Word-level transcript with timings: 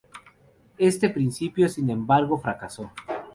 Este 0.79 1.11
principio, 1.11 1.69
sin 1.69 1.91
embargo, 1.91 2.39
fracasó. 2.39 2.91